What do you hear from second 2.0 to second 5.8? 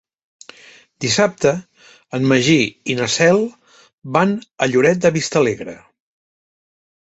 en Magí i na Cel van a Lloret de Vistalegre.